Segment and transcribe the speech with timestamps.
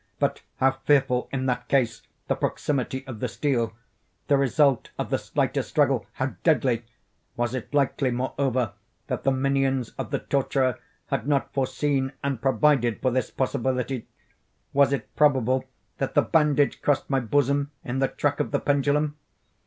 [0.17, 3.73] But how fearful, in that case, the proximity of the steel!
[4.29, 6.85] The result of the slightest struggle how deadly!
[7.37, 8.73] Was it likely, moreover,
[9.05, 10.79] that the minions of the torturer
[11.09, 14.07] had not foreseen and provided for this possibility?
[14.73, 15.65] Was it probable
[15.99, 19.17] that the bandage crossed my bosom in the track of the pendulum?